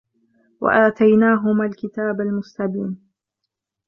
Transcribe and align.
وآتيناهما 0.61 1.65
الكتاب 1.65 2.21
المستبين 2.21 2.99